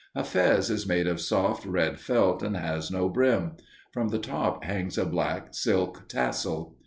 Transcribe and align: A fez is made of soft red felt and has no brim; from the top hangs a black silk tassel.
A 0.15 0.23
fez 0.23 0.71
is 0.71 0.87
made 0.87 1.05
of 1.05 1.21
soft 1.21 1.63
red 1.63 1.99
felt 1.99 2.41
and 2.41 2.57
has 2.57 2.89
no 2.89 3.07
brim; 3.07 3.57
from 3.91 4.07
the 4.07 4.17
top 4.17 4.63
hangs 4.63 4.97
a 4.97 5.05
black 5.05 5.53
silk 5.53 6.07
tassel. 6.07 6.79